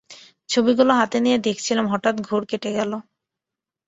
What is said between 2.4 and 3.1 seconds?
কেটে গেল।